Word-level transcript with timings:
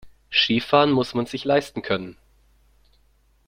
Skifahren 0.31 0.91
muss 0.93 1.13
man 1.13 1.27
sich 1.27 1.45
leisten 1.45 1.83
können. 1.83 2.17